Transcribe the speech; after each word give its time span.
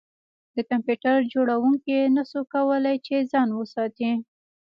د 0.55 0.57
کمپیوټر 0.69 1.15
جوړونکي 1.33 1.95
نشوای 2.15 2.45
کولی 2.53 2.95
چې 3.05 3.15
ځان 3.31 3.49
وساتي 3.53 4.11